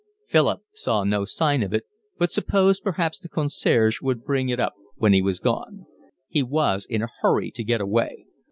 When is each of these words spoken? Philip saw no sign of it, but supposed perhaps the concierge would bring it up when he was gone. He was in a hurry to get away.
Philip 0.27 0.61
saw 0.73 1.03
no 1.03 1.25
sign 1.25 1.61
of 1.61 1.75
it, 1.75 1.83
but 2.17 2.31
supposed 2.31 2.81
perhaps 2.83 3.19
the 3.19 3.29
concierge 3.29 4.01
would 4.01 4.23
bring 4.23 4.49
it 4.49 4.59
up 4.59 4.73
when 4.95 5.13
he 5.13 5.21
was 5.21 5.37
gone. 5.39 5.85
He 6.27 6.41
was 6.41 6.87
in 6.89 7.03
a 7.03 7.09
hurry 7.21 7.51
to 7.51 7.63
get 7.63 7.81
away. 7.81 8.25